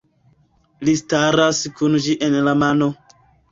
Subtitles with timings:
[0.89, 2.91] Li staras kun ĝi en la mano.